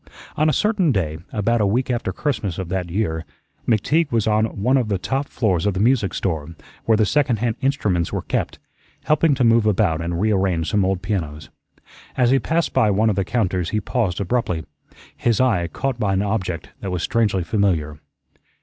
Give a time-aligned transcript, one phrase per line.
[0.35, 3.23] On a certain day, about a week after Christmas of that year,
[3.67, 7.37] McTeague was on one of the top floors of the music store, where the second
[7.37, 8.57] hand instruments were kept,
[9.03, 11.51] helping to move about and rearrange some old pianos.
[12.17, 14.65] As he passed by one of the counters he paused abruptly,
[15.15, 17.99] his eye caught by an object that was strangely familiar.